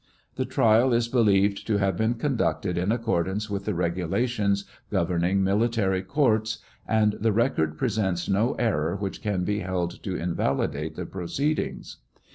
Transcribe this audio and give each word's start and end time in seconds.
The 0.33 0.45
trial 0.45 0.93
is 0.93 1.07
believed 1.07 1.67
to 1.67 1.77
have 1.77 1.95
been 1.95 2.15
conducted 2.15 2.75
in 2.75 2.91
accordance 2.91 3.51
with 3.51 3.65
the 3.65 3.75
regulations 3.75 4.65
governing 4.89 5.43
military 5.43 6.01
courts, 6.01 6.57
and 6.87 7.13
the 7.19 7.31
record 7.31 7.77
presents 7.77 8.27
no 8.27 8.53
error 8.55 8.95
which 8.95 9.21
can 9.21 9.43
be 9.43 9.59
held 9.59 10.01
to 10.01 10.15
invalidate 10.15 10.95
the 10.95 11.05
pro 11.05 11.27
ceedings. 11.27 11.97